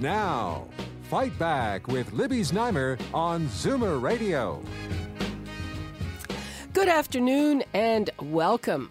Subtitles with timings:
[0.00, 0.66] Now,
[1.10, 4.62] Fight Back with Libby Znaimer on Zoomer Radio.
[6.72, 8.90] Good afternoon and welcome.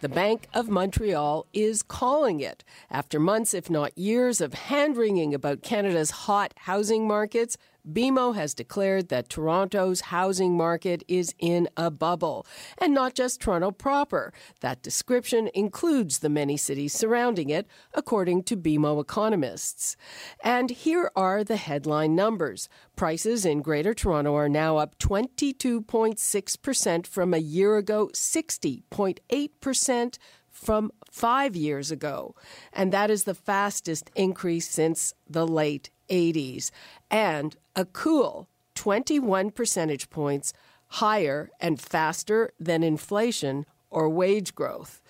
[0.00, 2.64] The Bank of Montreal is calling it.
[2.90, 7.56] After months, if not years, of hand wringing about Canada's hot housing markets,
[7.88, 12.46] BMO has declared that Toronto's housing market is in a bubble.
[12.78, 14.32] And not just Toronto proper.
[14.60, 19.96] That description includes the many cities surrounding it, according to BMO economists.
[20.42, 22.68] And here are the headline numbers.
[22.96, 30.18] Prices in Greater Toronto are now up 22.6% from a year ago, 60.8%
[30.50, 32.34] from five years ago.
[32.72, 36.70] And that is the fastest increase since the late 80s.
[37.10, 40.52] And a cool 21 percentage points
[40.88, 45.00] higher and faster than inflation or wage growth.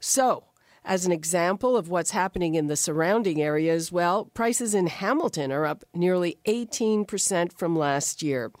[0.00, 0.44] So,
[0.86, 5.64] as an example of what's happening in the surrounding areas, well, prices in Hamilton are
[5.64, 8.52] up nearly 18% from last year.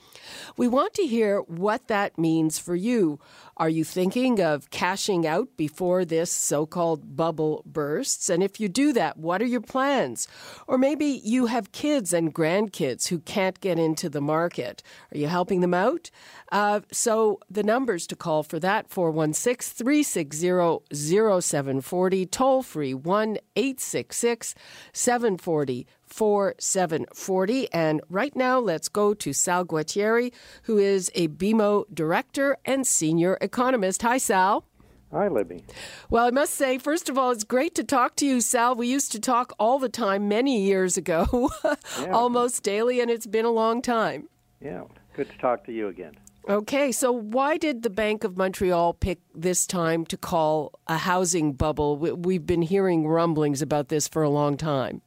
[0.56, 3.18] We want to hear what that means for you.
[3.56, 8.28] Are you thinking of cashing out before this so called bubble bursts?
[8.28, 10.26] And if you do that, what are your plans?
[10.66, 14.82] Or maybe you have kids and grandkids who can't get into the market.
[15.12, 16.10] Are you helping them out?
[16.50, 24.54] Uh, so the numbers to call for that 416 360 0740, toll free 1 866
[24.92, 27.72] 740 4740.
[27.72, 33.36] And right now, let's go to Sal Guatieri, who is a BMO director and senior
[33.40, 34.02] economist.
[34.02, 34.64] Hi, Sal.
[35.12, 35.64] Hi, Libby.
[36.10, 38.74] Well, I must say, first of all, it's great to talk to you, Sal.
[38.74, 42.10] We used to talk all the time many years ago, yeah.
[42.10, 44.28] almost daily, and it's been a long time.
[44.60, 44.84] Yeah,
[45.14, 46.16] good to talk to you again.
[46.48, 51.52] Okay, so why did the Bank of Montreal pick this time to call a housing
[51.54, 51.96] bubble?
[51.96, 55.00] We've been hearing rumblings about this for a long time.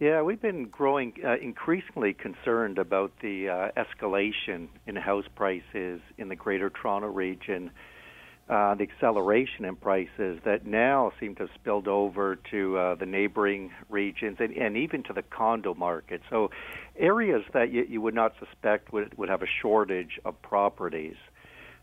[0.00, 6.30] Yeah, we've been growing uh, increasingly concerned about the uh, escalation in house prices in
[6.30, 7.70] the Greater Toronto region,
[8.48, 13.04] uh, the acceleration in prices that now seem to have spilled over to uh, the
[13.04, 16.22] neighboring regions and, and, even to the condo market.
[16.30, 16.50] So,
[16.98, 21.16] areas that you, you would not suspect would, would have a shortage of properties.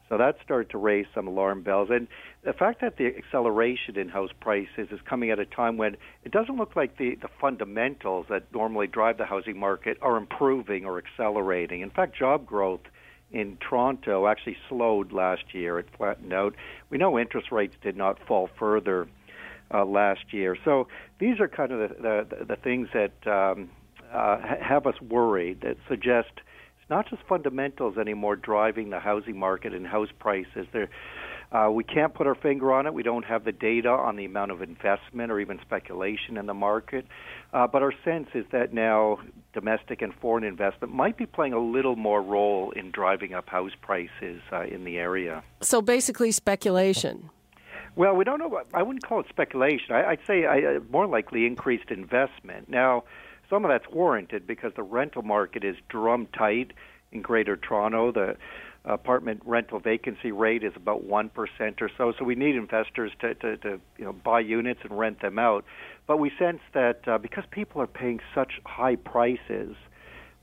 [0.09, 1.89] So that started to raise some alarm bells.
[1.91, 2.07] And
[2.43, 6.31] the fact that the acceleration in house prices is coming at a time when it
[6.31, 10.97] doesn't look like the, the fundamentals that normally drive the housing market are improving or
[10.97, 11.81] accelerating.
[11.81, 12.81] In fact, job growth
[13.31, 15.79] in Toronto actually slowed last year.
[15.79, 16.55] It flattened out.
[16.89, 19.07] We know interest rates did not fall further
[19.73, 20.57] uh, last year.
[20.63, 20.87] So
[21.19, 23.69] these are kind of the, the, the things that um,
[24.13, 26.31] uh, have us worried, that suggest
[26.89, 30.67] not just fundamentals anymore driving the housing market and house prices.
[30.71, 30.89] There,
[31.51, 32.93] uh, we can't put our finger on it.
[32.93, 36.53] We don't have the data on the amount of investment or even speculation in the
[36.53, 37.05] market.
[37.53, 39.19] Uh, but our sense is that now
[39.53, 43.71] domestic and foreign investment might be playing a little more role in driving up house
[43.81, 45.41] prices uh, in the area.
[45.61, 47.29] So basically, speculation.
[47.95, 48.61] Well, we don't know.
[48.73, 49.95] I wouldn't call it speculation.
[49.95, 52.69] I, would say I, uh, more likely increased investment.
[52.69, 53.05] Now,
[53.49, 56.71] some of that's warranted because the rental market is drum tight
[57.11, 58.11] in Greater Toronto.
[58.11, 58.37] The
[58.85, 62.13] apartment rental vacancy rate is about one percent or so.
[62.17, 65.65] So we need investors to, to, to you know buy units and rent them out.
[66.07, 69.75] But we sense that uh, because people are paying such high prices,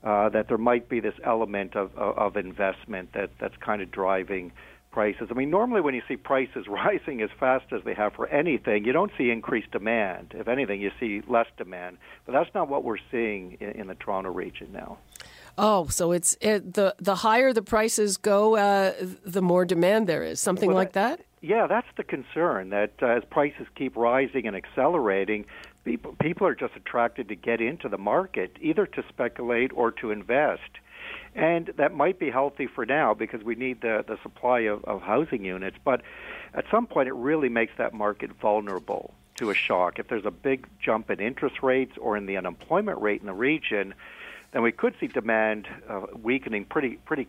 [0.03, 3.91] uh, that there might be this element of, of, of investment that that's kind of
[3.91, 4.51] driving
[4.95, 5.27] prices.
[5.29, 8.85] I mean, normally when you see prices rising as fast as they have for anything,
[8.85, 10.33] you don't see increased demand.
[10.33, 11.97] If anything, you see less demand.
[12.25, 14.97] But that's not what we're seeing in, in the Toronto region now.
[15.57, 18.93] Oh, so it's it, the the higher the prices go, uh,
[19.25, 20.39] the more demand there is.
[20.39, 21.21] Something well, like that.
[21.41, 22.69] Yeah, that's the concern.
[22.69, 25.45] That uh, as prices keep rising and accelerating,
[25.83, 30.11] people people are just attracted to get into the market, either to speculate or to
[30.11, 30.71] invest
[31.35, 35.01] and that might be healthy for now because we need the the supply of, of
[35.01, 35.77] housing units.
[35.83, 36.01] But
[36.53, 39.99] at some point, it really makes that market vulnerable to a shock.
[39.99, 43.33] If there's a big jump in interest rates or in the unemployment rate in the
[43.33, 43.93] region,
[44.53, 47.27] then we could see demand uh, weakening pretty pretty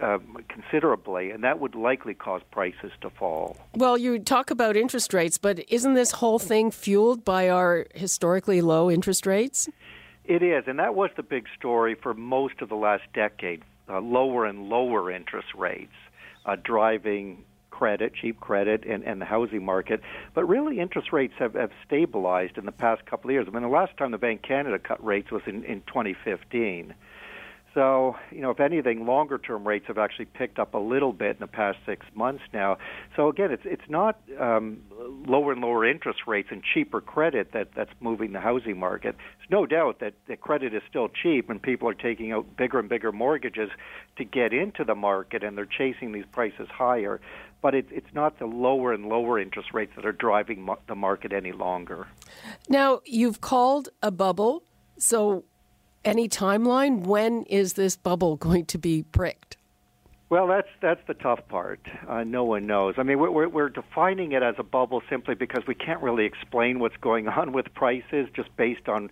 [0.00, 0.18] uh,
[0.48, 3.56] considerably, and that would likely cause prices to fall.
[3.74, 8.62] Well, you talk about interest rates, but isn't this whole thing fueled by our historically
[8.62, 9.68] low interest rates?
[10.30, 13.64] It is, and that was the big story for most of the last decade.
[13.88, 15.90] Uh, lower and lower interest rates
[16.46, 20.00] uh, driving credit, cheap credit, and, and the housing market.
[20.32, 23.46] But really, interest rates have, have stabilized in the past couple of years.
[23.48, 26.94] I mean, the last time the Bank Canada cut rates was in, in 2015.
[27.72, 31.36] So, you know, if anything, longer term rates have actually picked up a little bit
[31.36, 32.78] in the past six months now.
[33.14, 34.82] So again, it's it's not um,
[35.26, 39.14] lower and lower interest rates and cheaper credit that that's moving the housing market.
[39.38, 42.80] There's no doubt that the credit is still cheap, and people are taking out bigger
[42.80, 43.70] and bigger mortgages
[44.16, 47.20] to get into the market, and they're chasing these prices higher.
[47.62, 51.32] But it, it's not the lower and lower interest rates that are driving the market
[51.32, 52.08] any longer.
[52.68, 54.64] Now, you've called a bubble.
[54.98, 55.44] So
[56.04, 57.00] any timeline?
[57.00, 59.56] When is this bubble going to be pricked?
[60.28, 61.80] Well, that's that's the tough part.
[62.06, 62.94] Uh, no one knows.
[62.98, 66.78] I mean, we're, we're defining it as a bubble simply because we can't really explain
[66.78, 69.10] what's going on with prices just based on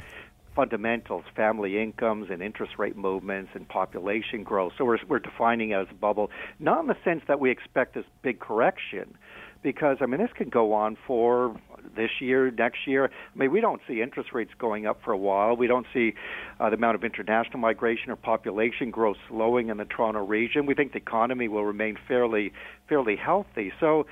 [0.55, 4.73] fundamentals, family incomes and interest rate movements and population growth.
[4.79, 6.31] So we're we're defining it as a bubble,
[6.61, 9.17] not in the sense that we expect this big correction,
[9.63, 11.57] because I mean this could go on for
[11.97, 13.07] this year, next year.
[13.07, 15.57] I mean, we don't see interest rates going up for a while.
[15.57, 16.15] We don't see
[16.61, 20.67] uh, the amount of international migration or population growth slowing in the Toronto region.
[20.67, 22.53] We think the economy will remain fairly
[22.89, 23.73] fairly healthy.
[23.81, 24.07] So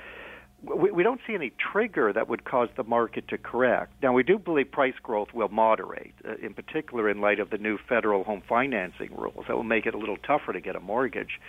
[0.62, 3.93] we, we don't see any trigger that would cause the market to correct.
[4.03, 7.58] Now, we do believe price growth will moderate, uh, in particular in light of the
[7.58, 9.44] new federal home financing rules.
[9.49, 11.41] That will make it a little tougher to get a mortgage.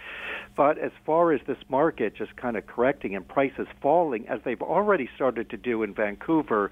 [0.55, 4.61] But as far as this market just kind of correcting and prices falling, as they've
[4.61, 6.71] already started to do in Vancouver,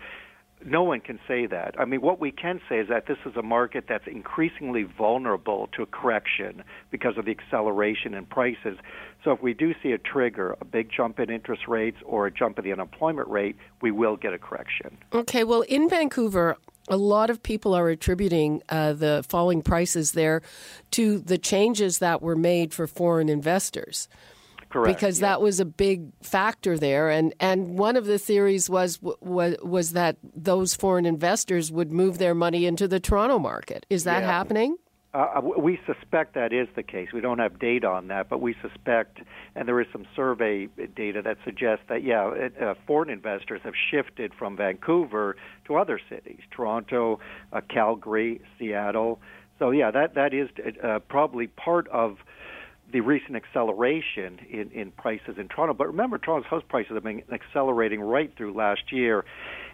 [0.64, 1.76] no one can say that.
[1.78, 5.70] I mean, what we can say is that this is a market that's increasingly vulnerable
[5.74, 8.78] to a correction because of the acceleration in prices.
[9.24, 12.32] So if we do see a trigger, a big jump in interest rates or a
[12.32, 14.98] jump in the unemployment rate, we will get a correction.
[15.14, 20.42] Okay, well, in Vancouver, a lot of people are attributing uh, the falling prices there
[20.92, 24.08] to the changes that were made for foreign investors.
[24.76, 25.00] Correct.
[25.00, 25.30] Because yeah.
[25.30, 29.94] that was a big factor there, and and one of the theories was was was
[29.94, 33.86] that those foreign investors would move their money into the Toronto market.
[33.90, 34.28] Is that yeah.
[34.28, 34.76] happening?
[35.14, 37.14] Uh, we suspect that is the case.
[37.14, 39.20] We don't have data on that, but we suspect,
[39.56, 43.76] and there is some survey data that suggests that, yeah, it, uh, foreign investors have
[43.90, 45.38] shifted from Vancouver
[45.68, 47.22] to other cities, Toronto,
[47.54, 49.22] uh, Calgary, Seattle.
[49.58, 50.50] So, yeah, that that is
[50.84, 52.18] uh, probably part of
[52.92, 55.74] the recent acceleration in, in prices in Toronto.
[55.74, 59.26] But remember, Toronto's house prices have been accelerating right through last year.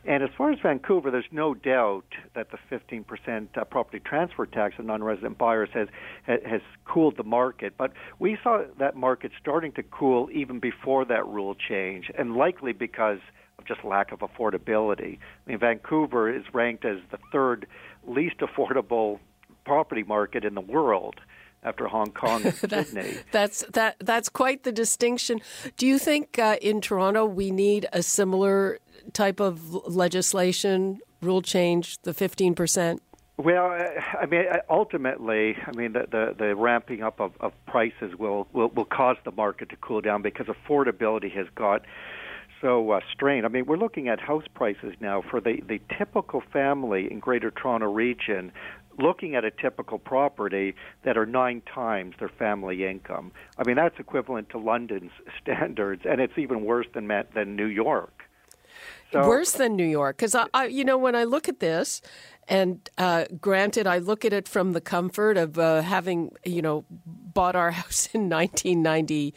[0.05, 4.75] And as far as Vancouver, there's no doubt that the 15% uh, property transfer tax
[4.79, 5.89] on non-resident buyers has
[6.25, 7.73] has cooled the market.
[7.77, 12.73] But we saw that market starting to cool even before that rule change, and likely
[12.73, 13.19] because
[13.59, 15.19] of just lack of affordability.
[15.19, 17.67] I mean, Vancouver is ranked as the third
[18.07, 19.19] least affordable
[19.65, 21.19] property market in the world
[21.63, 23.17] after Hong Kong and Sydney.
[23.31, 25.41] That's that that's quite the distinction.
[25.77, 28.79] Do you think uh, in Toronto we need a similar
[29.13, 33.01] type of legislation, rule change, the fifteen percent?
[33.37, 33.75] Well,
[34.19, 38.69] I mean, ultimately, I mean, the the, the ramping up of, of prices will, will
[38.69, 41.81] will cause the market to cool down because affordability has got
[42.61, 43.45] so uh, strained.
[43.45, 47.49] I mean, we're looking at house prices now for the the typical family in Greater
[47.49, 48.51] Toronto region
[48.97, 53.31] looking at a typical property that are nine times their family income.
[53.57, 58.23] I mean, that's equivalent to London's standards, and it's even worse than than New York.
[59.11, 62.01] So, worse than New York, because I, I, you know, when I look at this,
[62.47, 66.85] and uh, granted, I look at it from the comfort of uh, having, you know,
[66.89, 69.33] bought our house in 1990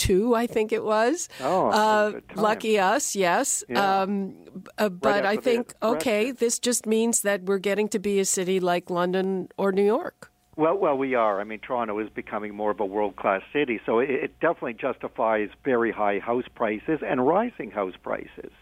[0.00, 1.28] two, I think it was.
[1.40, 3.62] Oh, uh, lucky us, yes.
[3.68, 4.00] Yeah.
[4.00, 4.34] Um,
[4.78, 8.24] uh, but right I think, okay, this just means that we're getting to be a
[8.24, 10.32] city like London or New York.
[10.56, 11.40] Well, well, we are.
[11.40, 15.48] I mean, Toronto is becoming more of a world-class city, so it, it definitely justifies
[15.64, 18.52] very high house prices and rising house prices,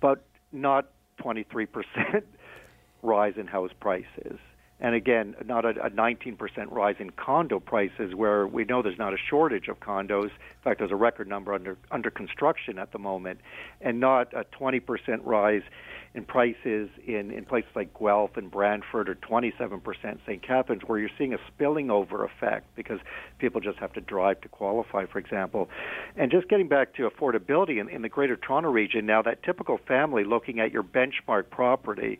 [0.00, 0.90] but not
[1.20, 1.66] 23%
[3.02, 4.38] rise in house prices
[4.78, 6.36] and again, not a, a 19%
[6.70, 10.24] rise in condo prices, where we know there's not a shortage of condos.
[10.24, 13.40] In fact, there's a record number under under construction at the moment,
[13.80, 14.82] and not a 20%
[15.24, 15.62] rise
[16.14, 20.42] in prices in, in places like Guelph and Brantford, or 27% St.
[20.42, 23.00] Catharines, where you're seeing a spilling over effect because
[23.38, 25.68] people just have to drive to qualify, for example.
[26.16, 29.78] And just getting back to affordability in, in the Greater Toronto region, now that typical
[29.86, 32.18] family looking at your benchmark property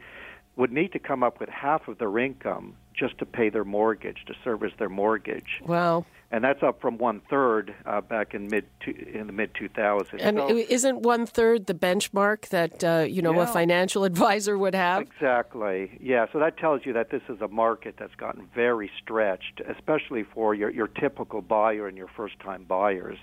[0.56, 4.24] would need to come up with half of their income just to pay their mortgage,
[4.26, 5.60] to service their mortgage.
[5.64, 6.06] Wow.
[6.32, 10.08] And that's up from one third uh, back in mid in the mid 2000s.
[10.18, 13.42] And so, isn't one third the benchmark that uh, you know Yeah.
[13.44, 15.02] a financial advisor would have?
[15.02, 15.98] Exactly.
[16.00, 16.26] Yeah.
[16.32, 20.52] So that tells you that this is a market that's gotten very stretched, especially for
[20.54, 23.18] your your typical buyer and your first time buyers.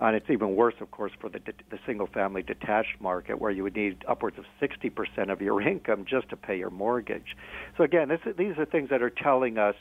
[0.00, 1.40] And it's even worse, of course, for the
[1.70, 6.04] the single family detached market, where you would need upwards of 60% of your income
[6.08, 7.36] just to pay your mortgage.
[7.76, 9.74] So again, this, these are things that are telling us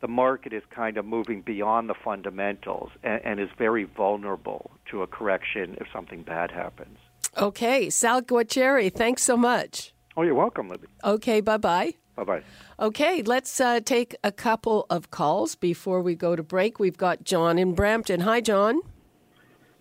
[0.00, 5.02] the market is kind of moving beyond the fundamentals and, and is very vulnerable to
[5.02, 6.98] a correction if something bad happens.
[7.36, 9.92] Okay, Sal Guatieri, thanks so much.
[10.16, 10.86] Oh, you're welcome, Libby.
[11.04, 11.94] Okay, bye bye.
[12.14, 12.42] Bye bye.
[12.80, 16.78] Okay, let's uh, take a couple of calls before we go to break.
[16.78, 18.20] We've got John in Brampton.
[18.20, 18.80] Hi, John.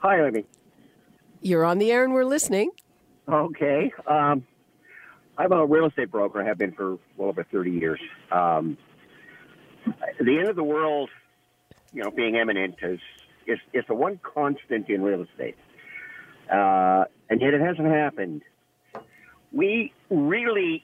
[0.08, 0.46] Hi, Amy.
[1.42, 2.70] You're on the air and we're listening.
[3.28, 3.92] Okay.
[4.06, 4.46] Um,
[5.36, 6.44] I'm a real estate broker.
[6.44, 8.00] I have been for well over 30 years.
[8.32, 8.78] Um,
[10.22, 11.10] the end of the world,
[11.92, 13.00] you know, being imminent is
[13.48, 15.56] is, is the one constant in real estate,
[16.54, 18.44] uh, and yet it hasn't happened.
[19.52, 20.84] We really,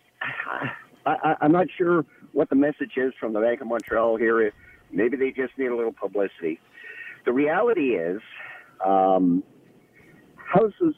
[1.06, 4.52] I, I, I'm not sure what the message is from the Bank of Montreal here.
[4.92, 6.60] Maybe they just need a little publicity.
[7.24, 8.20] The reality is,
[8.86, 9.44] um,
[10.36, 10.96] houses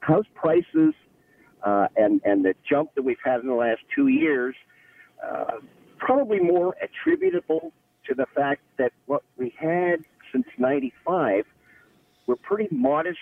[0.00, 0.94] house prices
[1.62, 4.54] uh, and and the jump that we've had in the last two years
[5.26, 5.54] uh,
[5.98, 7.72] probably more attributable
[8.06, 11.44] to the fact that what we had since '95
[12.26, 13.18] were pretty modest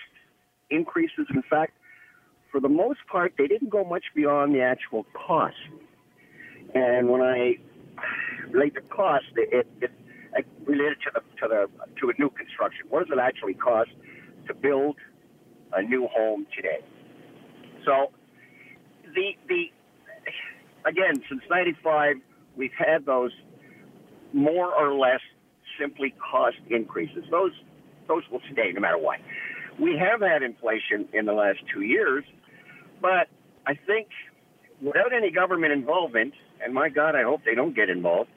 [0.69, 1.27] increases.
[1.33, 1.73] In fact,
[2.51, 5.55] for the most part, they didn't go much beyond the actual cost.
[6.73, 7.57] And when I
[8.49, 9.91] relate the cost, it, it,
[10.65, 11.67] related to the to the
[12.01, 12.85] to a new construction.
[12.89, 13.89] What does it actually cost
[14.47, 14.97] to build
[15.73, 16.79] a new home today?
[17.85, 18.11] So
[19.13, 19.71] the the
[20.85, 22.17] again since '95
[22.55, 23.31] we've had those
[24.33, 25.21] more or less
[25.79, 27.23] simply cost increases.
[27.31, 27.51] Those
[28.07, 29.19] those will stay no matter what.
[29.79, 32.23] We have had inflation in the last two years,
[33.01, 33.27] but
[33.65, 34.07] I think
[34.81, 38.29] without any government involvement, and my God, I hope they don't get involved,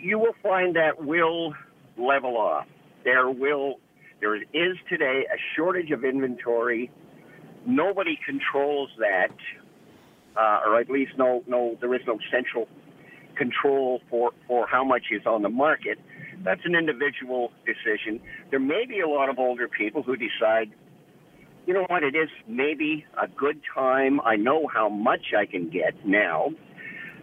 [0.00, 1.54] you will find that will
[1.96, 2.66] level off.
[3.04, 3.76] There will
[4.20, 6.90] there is today a shortage of inventory.
[7.66, 9.34] Nobody controls that,
[10.36, 12.68] uh, or at least no no there is no central
[13.36, 15.98] control for for how much is on the market.
[16.44, 18.20] That's an individual decision.
[18.50, 20.70] There may be a lot of older people who decide,
[21.66, 24.20] you know what, it is maybe a good time.
[24.20, 26.50] I know how much I can get now.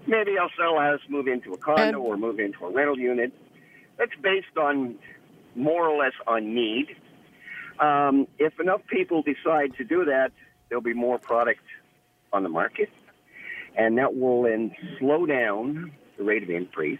[0.07, 3.31] Maybe I'll sell a house, move into a condo, or move into a rental unit.
[3.97, 4.95] That's based on
[5.55, 6.95] more or less on need.
[7.79, 10.31] Um, if enough people decide to do that,
[10.69, 11.61] there'll be more product
[12.33, 12.89] on the market,
[13.75, 16.99] and that will then slow down the rate of increase.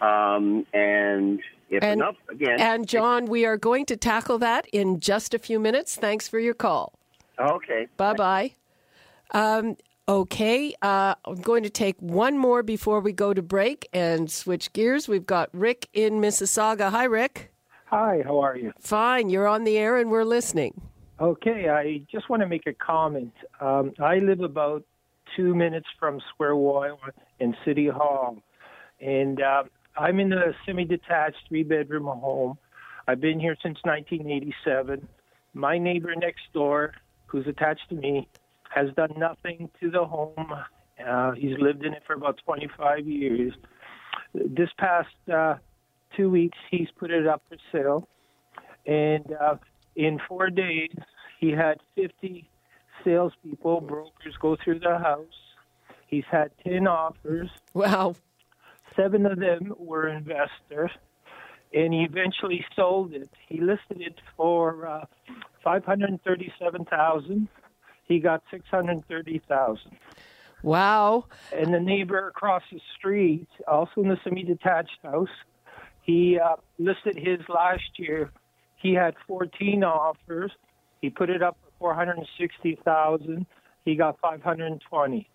[0.00, 5.00] Um, and if And- enough, again, And John, we are going to tackle that in
[5.00, 5.96] just a few minutes.
[5.96, 6.94] Thanks for your call.
[7.38, 8.52] okay, Bye bye.
[9.32, 9.76] Um,
[10.10, 14.72] okay, uh, I'm going to take one more before we go to break and switch
[14.72, 15.06] gears.
[15.06, 16.90] We've got Rick in Mississauga.
[16.90, 17.52] Hi, Rick.
[17.86, 18.72] Hi, how are you?
[18.80, 20.80] Fine, you're on the air and we're listening.
[21.20, 23.32] Okay, I just want to make a comment.
[23.60, 24.84] Um, I live about
[25.36, 26.96] two minutes from Square One
[27.38, 28.42] in City Hall,
[29.00, 29.62] and uh,
[29.96, 32.58] I'm in a semi-detached three-bedroom home.
[33.06, 35.06] I've been here since 1987.
[35.54, 36.94] My neighbor next door,
[37.26, 38.28] who's attached to me,
[38.74, 40.52] has done nothing to the home.
[41.06, 43.52] Uh, he's lived in it for about 25 years.
[44.34, 45.56] This past uh,
[46.16, 48.08] two weeks, he's put it up for sale,
[48.86, 49.56] and uh,
[49.96, 50.94] in four days,
[51.40, 52.48] he had 50
[53.04, 55.26] salespeople, brokers go through the house.
[56.06, 57.48] He's had 10 offers.
[57.72, 58.14] Wow.
[58.96, 60.90] Seven of them were investors,
[61.72, 63.30] and he eventually sold it.
[63.48, 65.04] He listed it for uh,
[65.62, 67.48] 537,000.
[68.10, 69.78] He got 630,000.
[70.64, 71.26] Wow.
[71.56, 75.28] And the neighbor across the street, also in the semi-detached house,
[76.02, 78.32] he uh, listed his last year.
[78.82, 80.50] He had 14 offers.
[81.00, 83.46] He put it up for 460,000.
[83.84, 85.30] He got 520.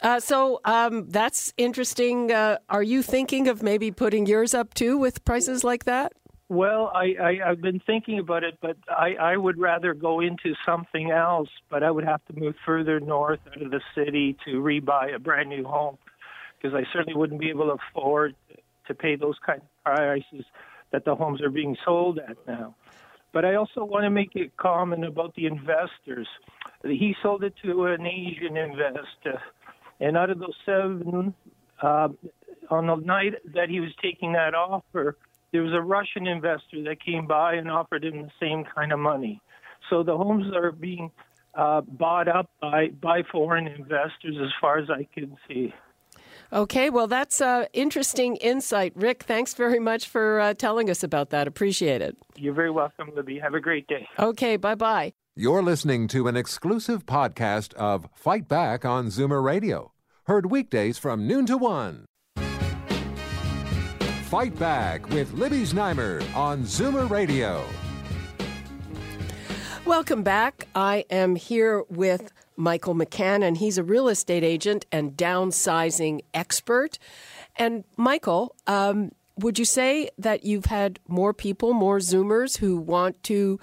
[0.00, 2.32] Uh, so um, that's interesting.
[2.32, 6.14] Uh, are you thinking of maybe putting yours up too with prices like that?
[6.54, 10.54] Well, I, I, I've been thinking about it, but I, I would rather go into
[10.64, 11.48] something else.
[11.68, 15.18] But I would have to move further north out of the city to rebuy a
[15.18, 15.98] brand new home
[16.56, 18.36] because I certainly wouldn't be able to afford
[18.86, 20.44] to pay those kind of prices
[20.92, 22.76] that the homes are being sold at now.
[23.32, 26.28] But I also want to make a comment about the investors.
[26.84, 29.42] He sold it to an Asian investor,
[29.98, 31.34] and out of those seven
[31.82, 32.08] uh,
[32.70, 35.16] on the night that he was taking that offer,
[35.54, 38.98] there was a Russian investor that came by and offered him the same kind of
[38.98, 39.40] money.
[39.88, 41.12] So the homes are being
[41.54, 45.72] uh, bought up by, by foreign investors, as far as I can see.
[46.52, 48.94] Okay, well, that's uh, interesting insight.
[48.96, 51.46] Rick, thanks very much for uh, telling us about that.
[51.46, 52.16] Appreciate it.
[52.34, 53.38] You're very welcome, Libby.
[53.38, 54.08] Have a great day.
[54.18, 55.12] Okay, bye bye.
[55.36, 59.92] You're listening to an exclusive podcast of Fight Back on Zoomer Radio,
[60.24, 62.06] heard weekdays from noon to one.
[64.30, 67.64] Fight Back with Libby Znaimer on Zoomer Radio.
[69.84, 70.66] Welcome back.
[70.74, 76.98] I am here with Michael McCann, and he's a real estate agent and downsizing expert.
[77.56, 83.22] And Michael, um, would you say that you've had more people, more Zoomers who want
[83.24, 83.60] to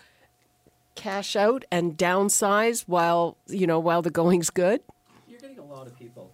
[0.93, 4.81] cash out and downsize while you know while the going's good?
[5.27, 6.30] You're getting a lot of people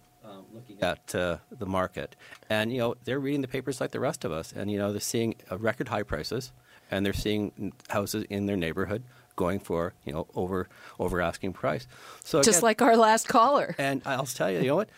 [0.77, 2.15] looking at uh, the market,
[2.49, 4.91] and you know they're reading the papers like the rest of us, and you know
[4.91, 6.51] they're seeing uh, record high prices,
[6.91, 9.03] and they're seeing houses in their neighborhood
[9.35, 10.67] going for you know over
[10.99, 11.87] over asking price.
[12.23, 13.75] So just again, like our last caller.
[13.77, 14.89] And I'll tell you, you know what?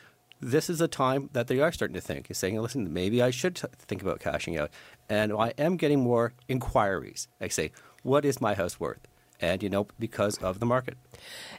[0.41, 2.31] This is a time that they are starting to think.
[2.31, 4.71] Is saying, listen, maybe I should think about cashing out.
[5.09, 7.27] And I am getting more inquiries.
[7.41, 7.71] I say,
[8.03, 9.07] what is my house worth?
[9.41, 10.97] And you know, because of the market.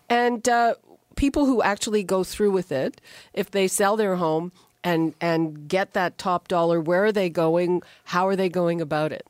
[0.09, 0.75] And uh,
[1.21, 2.99] people who actually go through with it,
[3.35, 4.51] if they sell their home
[4.83, 7.83] and and get that top dollar, where are they going?
[8.05, 9.27] How are they going about it?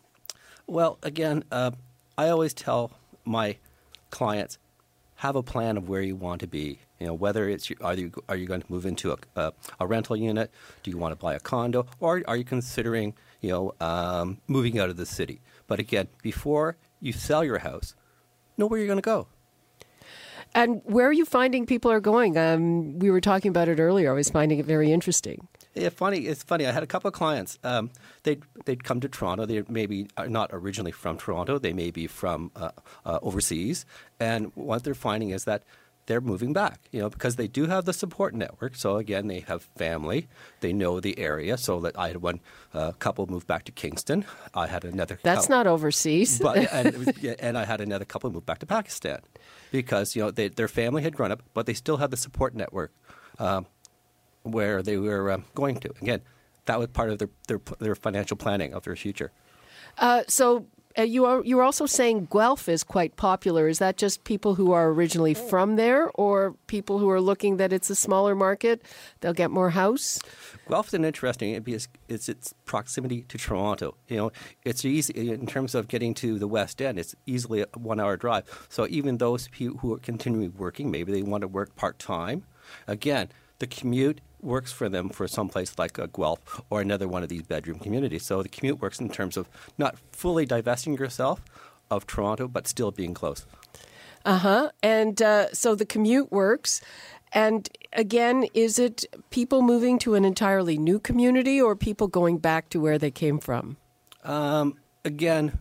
[0.69, 1.73] Well, again, uh,
[2.17, 2.93] I always tell
[3.25, 3.57] my
[4.11, 4.57] clients
[5.17, 6.79] have a plan of where you want to be.
[7.01, 9.87] You know, whether it's are you are you going to move into a, a, a
[9.89, 10.53] rental unit?
[10.85, 14.79] Do you want to buy a condo, or are you considering you know um, moving
[14.79, 15.41] out of the city?
[15.67, 17.97] But again, before you sell your house,
[18.57, 19.27] know where you're going to go.
[20.55, 22.37] And where are you finding people are going?
[22.37, 24.11] Um, we were talking about it earlier.
[24.11, 25.47] I was finding it very interesting.
[25.75, 26.27] Yeah, funny.
[26.27, 26.67] It's funny.
[26.67, 27.59] I had a couple of clients.
[27.63, 27.91] Um,
[28.25, 29.47] they'd they'd come to Toronto.
[29.47, 31.59] They maybe are not originally from Toronto.
[31.59, 32.71] They may be from uh,
[33.07, 33.87] uh, overseas.
[34.19, 35.63] And what they're finding is that
[36.11, 36.81] they're moving back.
[36.91, 38.75] You know, because they do have the support network.
[38.75, 40.27] So again, they have family.
[40.59, 41.57] They know the area.
[41.57, 42.41] So that I had one
[42.75, 44.25] uh, couple move back to Kingston.
[44.53, 45.15] I had another.
[45.15, 45.31] Couple.
[45.31, 46.41] That's couple, not overseas.
[46.41, 49.21] but and, and I had another couple move back to Pakistan,
[49.71, 52.57] because you know they, their family had grown up, but they still had the support
[52.57, 52.93] network.
[53.39, 53.67] Um,
[54.43, 55.91] where they were um, going to.
[56.03, 56.23] Again,
[56.65, 59.33] that was part of their, their, their financial planning of their future.
[59.99, 60.67] Uh, so
[60.99, 63.69] uh, you are you are also saying Guelph is quite popular.
[63.69, 67.73] Is that just people who are originally from there, or people who are looking that
[67.73, 68.83] it's a smaller market,
[69.21, 70.19] they'll get more house?
[70.69, 73.97] Guelph is an interesting because it's its proximity to Toronto.
[74.09, 74.33] You know,
[74.65, 76.99] it's easy in terms of getting to the West End.
[76.99, 78.45] It's easily a one-hour drive.
[78.69, 82.45] So even those people who are continuing working, maybe they want to work part time.
[82.87, 87.23] Again, the commute works for them for some place like a Guelph or another one
[87.23, 88.25] of these bedroom communities.
[88.25, 89.49] So the commute works in terms of
[89.79, 91.43] not fully divesting yourself
[91.91, 93.47] of Toronto, but still being close.
[94.25, 94.71] Uh-huh.
[94.83, 96.81] And uh, so the commute works.
[97.33, 102.69] And again, is it people moving to an entirely new community or people going back
[102.71, 103.77] to where they came from?
[104.25, 105.59] Um, again,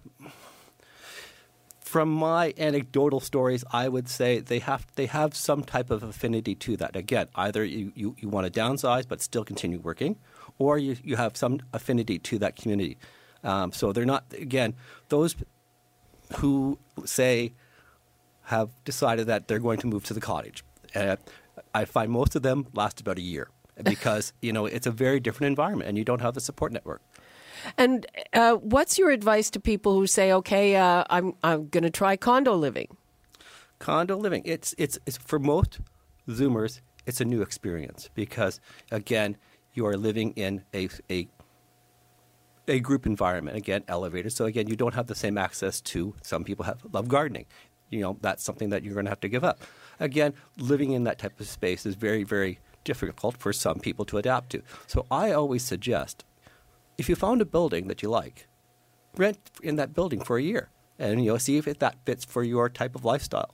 [1.89, 6.53] from my anecdotal stories, I would say they have they have some type of affinity
[6.53, 6.95] to that.
[6.95, 10.15] Again, either you, you, you want to downsize but still continue working,
[10.59, 12.99] or you, you have some affinity to that community.
[13.43, 14.75] Um, so they're not again
[15.07, 15.35] those
[16.37, 17.53] who say
[18.43, 20.63] have decided that they're going to move to the cottage.
[20.93, 21.15] Uh,
[21.73, 23.49] I find most of them last about a year
[23.83, 27.01] because you know it's a very different environment and you don't have the support network.
[27.77, 31.89] And uh, what's your advice to people who say, "Okay, uh, I'm I'm going to
[31.89, 32.95] try condo living"?
[33.79, 34.41] Condo living.
[34.45, 35.79] It's it's it's for most
[36.27, 36.81] Zoomers.
[37.05, 38.59] It's a new experience because
[38.91, 39.37] again,
[39.73, 41.27] you are living in a a
[42.67, 43.57] a group environment.
[43.57, 44.35] Again, elevators.
[44.35, 46.15] So again, you don't have the same access to.
[46.21, 47.45] Some people have love gardening.
[47.89, 49.61] You know, that's something that you're going to have to give up.
[49.99, 54.17] Again, living in that type of space is very very difficult for some people to
[54.17, 54.61] adapt to.
[54.87, 56.23] So I always suggest
[56.99, 58.47] if you found a building that you like,
[59.15, 62.25] rent in that building for a year and you know see if it, that fits
[62.25, 63.53] for your type of lifestyle.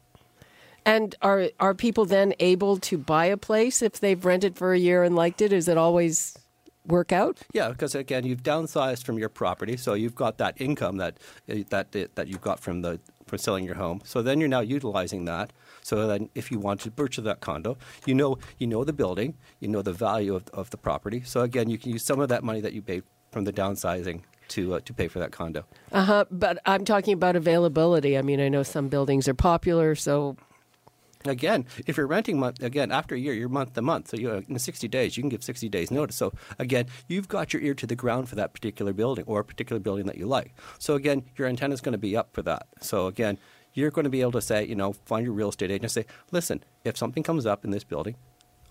[0.86, 4.80] And are are people then able to buy a place if they've rented for a
[4.80, 5.52] year and liked it?
[5.54, 6.38] Is it always
[6.86, 7.40] work out?
[7.54, 11.18] Yeah, because again, you've downsized from your property, so you've got that income that
[11.50, 14.02] uh, that uh, that you've got from the from selling your home.
[14.04, 15.52] So then you're now utilizing that.
[15.82, 19.36] So then, if you want to purchase that condo, you know you know the building,
[19.60, 21.24] you know the value of, of the property.
[21.26, 23.04] So again, you can use some of that money that you paid
[23.36, 25.66] from the downsizing to uh, to pay for that condo.
[25.92, 26.26] Uh huh.
[26.32, 28.18] But I'm talking about availability.
[28.18, 30.38] I mean, I know some buildings are popular, so.
[31.26, 34.10] Again, if you're renting month again after a year, you're month to month.
[34.10, 36.16] So you know, in 60 days, you can give 60 days notice.
[36.16, 39.44] So again, you've got your ear to the ground for that particular building or a
[39.44, 40.54] particular building that you like.
[40.78, 42.68] So again, your antenna is going to be up for that.
[42.80, 43.40] So again,
[43.74, 45.92] you're going to be able to say, you know, find your real estate agent and
[45.92, 48.16] say, listen, if something comes up in this building,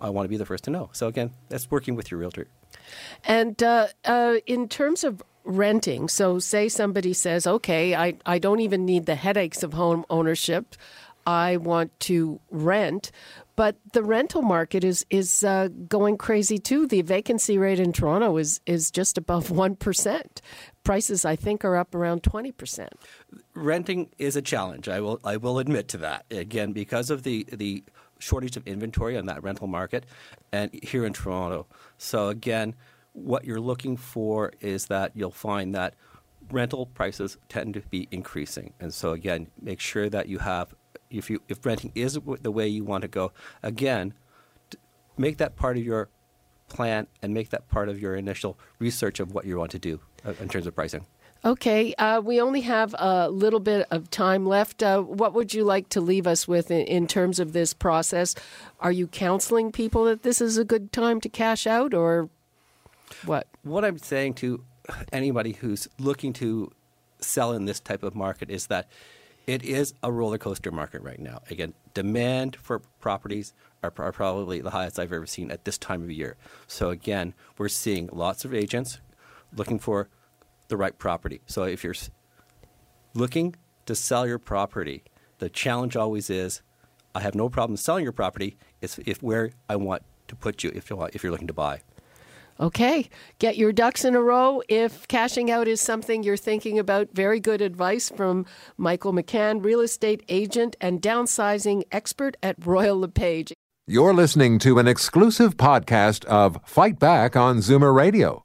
[0.01, 0.91] I want to be the first to know.
[0.93, 2.49] So again, that's working with your realtor.
[3.25, 8.61] And uh, uh, in terms of renting, so say somebody says, okay, I, I don't
[8.61, 10.75] even need the headaches of home ownership.
[11.27, 13.11] I want to rent.
[13.57, 16.89] But the rental market is is uh, going crazy too.
[16.89, 20.43] The vacancy rate in Toronto is is just above one percent.
[20.83, 22.93] Prices, I think, are up around twenty percent.
[23.55, 24.89] Renting is a challenge.
[24.89, 27.85] I will I will admit to that again because of the the
[28.25, 30.05] shortage of inventory on that rental market,
[30.53, 31.67] and here in Toronto.
[31.99, 32.75] So again,
[33.13, 35.95] what you're looking for is that you'll find that
[36.51, 40.75] rental prices tend to be increasing, and so again, make sure that you have
[41.11, 43.33] if you if renting is the way you want to go,
[43.63, 44.15] again,
[45.17, 46.09] make that part of your
[46.69, 50.01] plan and make that part of your initial research of what you want to do
[50.27, 51.07] uh, in terms of pricing.
[51.45, 54.83] Okay, uh, we only have a little bit of time left.
[54.83, 58.35] Uh, what would you like to leave us with in, in, terms of this process?
[58.81, 62.31] Are you counseling people that this is a good time to cash out, or
[63.27, 63.47] what?
[63.63, 64.65] What I'm saying to
[65.13, 66.73] anybody who's looking to
[67.21, 68.89] sell in this type of market is that
[69.47, 71.43] it is a roller coaster market right now.
[71.51, 73.53] Again, demand for properties
[73.83, 76.37] are, are, probably the highest I've ever seen at this time of year.
[76.67, 79.01] So again, we're seeing lots of agents
[79.55, 80.09] looking for
[80.69, 81.41] the right property.
[81.47, 81.95] So if you're
[83.15, 83.55] looking
[83.87, 85.05] to sell your property,
[85.39, 86.63] the challenge always is,
[87.15, 88.57] I have no problem selling your property.
[88.81, 91.53] It's if where I want to put you if you want, if you're looking to
[91.53, 91.81] buy.
[92.61, 93.09] Okay,
[93.41, 94.63] get your ducks in a row.
[94.69, 98.47] If cashing out is something you're thinking about, very good advice from
[98.77, 103.53] Michael McCann, real estate agent and downsizing expert at Royal LePage.
[103.87, 108.45] You're listening to an exclusive podcast of Fight Back on Zoomer Radio,